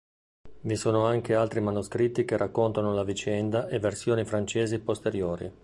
Vi 0.61 0.75
sono 0.77 1.05
anche 1.05 1.35
altri 1.35 1.61
manoscritti 1.61 2.25
che 2.25 2.35
raccontano 2.35 2.91
la 2.91 3.03
vicenda 3.03 3.67
e 3.67 3.77
versioni 3.77 4.25
francesi 4.25 4.79
posteriori. 4.79 5.51